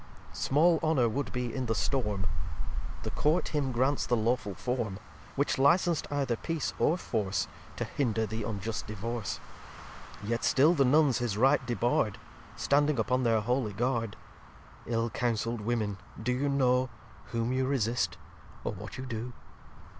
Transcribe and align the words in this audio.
xxx 0.31 0.37
Small 0.37 0.79
Honour 0.81 1.09
would 1.09 1.31
be 1.31 1.53
in 1.53 1.67
the 1.67 1.75
Storm. 1.75 2.25
The 3.03 3.11
Court 3.11 3.49
him 3.49 3.71
grants 3.71 4.07
the 4.07 4.17
lawful 4.17 4.55
Form; 4.55 4.97
Which 5.35 5.59
licens'd 5.59 6.07
either 6.09 6.35
Peace 6.37 6.73
or 6.79 6.97
Force, 6.97 7.47
To 7.75 7.83
hinder 7.83 8.25
the 8.25 8.41
unjust 8.41 8.87
Divorce. 8.87 9.39
Yet 10.23 10.43
still 10.43 10.73
the 10.73 10.85
Nuns 10.85 11.19
his 11.19 11.37
Right 11.37 11.63
debar'd, 11.67 12.17
Standing 12.55 12.97
upon 12.97 13.21
their 13.21 13.41
holy 13.41 13.73
Guard. 13.73 14.15
Ill 14.87 15.11
counsell'd 15.11 15.61
Women, 15.61 15.99
do 16.19 16.31
you 16.33 16.49
know 16.49 16.89
Whom 17.25 17.53
you 17.53 17.67
resist, 17.67 18.17
or 18.63 18.71
what 18.73 18.97
you 18.97 19.05
do? 19.05 19.33